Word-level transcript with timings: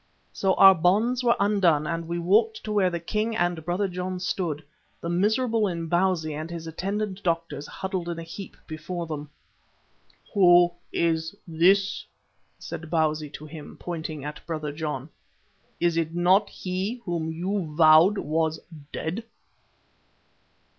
So 0.33 0.55
our 0.55 0.73
bonds 0.73 1.23
were 1.23 1.35
undone 1.39 1.85
and 1.85 2.07
we 2.07 2.17
walked 2.17 2.63
to 2.63 2.71
where 2.71 2.89
the 2.89 2.99
king 2.99 3.35
and 3.35 3.63
Brother 3.63 3.87
John 3.87 4.19
stood, 4.19 4.63
the 4.99 5.09
miserable 5.09 5.67
Imbozwi 5.67 6.33
and 6.33 6.49
his 6.49 6.65
attendant 6.65 7.21
doctors 7.21 7.67
huddled 7.67 8.09
in 8.09 8.17
a 8.17 8.23
heap 8.23 8.57
before 8.65 9.05
them. 9.05 9.29
"Who 10.33 10.71
is 10.91 11.35
this?" 11.47 12.03
said 12.57 12.89
Bausi 12.89 13.29
to 13.33 13.45
him, 13.45 13.77
pointing 13.79 14.25
at 14.25 14.43
Brother 14.47 14.71
John. 14.71 15.07
"Is 15.79 15.97
it 15.97 16.15
not 16.15 16.49
he 16.49 16.95
whom 17.05 17.31
you 17.31 17.71
vowed 17.75 18.17
was 18.17 18.59
dead?" 18.91 19.23